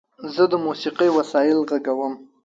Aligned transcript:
زه 0.33 0.43
د 0.51 0.53
موسیقۍ 0.65 1.09
وسایل 1.17 1.59
غږوم. 1.69 2.13